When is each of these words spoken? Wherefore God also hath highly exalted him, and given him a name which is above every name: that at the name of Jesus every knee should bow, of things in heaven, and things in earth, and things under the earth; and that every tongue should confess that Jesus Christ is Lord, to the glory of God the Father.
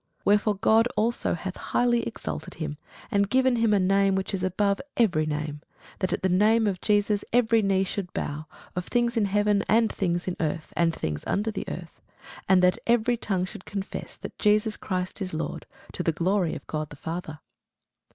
Wherefore 0.25 0.55
God 0.55 0.87
also 0.97 1.35
hath 1.35 1.57
highly 1.57 2.01
exalted 2.07 2.55
him, 2.55 2.77
and 3.11 3.29
given 3.29 3.57
him 3.57 3.71
a 3.71 3.79
name 3.79 4.15
which 4.15 4.33
is 4.33 4.43
above 4.43 4.81
every 4.97 5.27
name: 5.27 5.61
that 5.99 6.11
at 6.11 6.23
the 6.23 6.27
name 6.27 6.65
of 6.65 6.81
Jesus 6.81 7.23
every 7.31 7.61
knee 7.61 7.83
should 7.83 8.11
bow, 8.11 8.47
of 8.75 8.87
things 8.87 9.15
in 9.15 9.25
heaven, 9.25 9.63
and 9.69 9.91
things 9.91 10.27
in 10.27 10.35
earth, 10.39 10.73
and 10.75 10.91
things 10.91 11.23
under 11.27 11.51
the 11.51 11.65
earth; 11.69 12.01
and 12.49 12.63
that 12.63 12.79
every 12.87 13.15
tongue 13.15 13.45
should 13.45 13.65
confess 13.65 14.15
that 14.17 14.39
Jesus 14.39 14.75
Christ 14.75 15.21
is 15.21 15.35
Lord, 15.35 15.67
to 15.93 16.01
the 16.01 16.11
glory 16.11 16.55
of 16.55 16.65
God 16.65 16.89
the 16.89 16.95
Father. 16.95 17.39